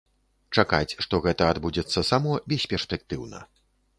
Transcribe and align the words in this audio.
Чакаць, 0.59 0.97
што 1.05 1.19
гэта 1.25 1.43
адбудзецца 1.51 2.03
само, 2.11 2.31
бесперспектыўна. 2.53 3.45